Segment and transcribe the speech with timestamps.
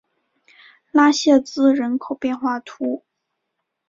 [0.89, 3.05] 拉谢兹人口变化图示